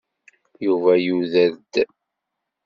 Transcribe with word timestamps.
Yuba 0.65 0.91
yuder-d. 1.05 1.73